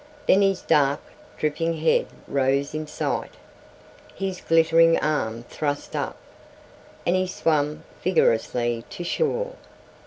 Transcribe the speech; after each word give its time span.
Then 0.25 0.41
his 0.41 0.63
dark, 0.63 0.99
dripping 1.37 1.77
head 1.77 2.07
rose 2.27 2.73
in 2.73 2.87
sight, 2.87 3.35
his 4.15 4.41
glittering 4.41 4.97
arm 4.97 5.43
thrust 5.43 5.95
up, 5.95 6.17
and 7.05 7.15
he 7.15 7.27
swam 7.27 7.83
vigorously 8.03 8.83
to 8.89 9.03
shore. 9.03 9.53